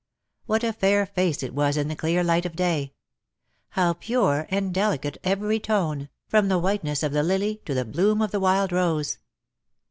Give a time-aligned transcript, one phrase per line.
[0.47, 2.95] What a fair face it was in the clear light of day!
[3.69, 8.19] How pure and delicate every tone, from the whiteness of the lily to the bloom
[8.19, 9.19] of the wild rose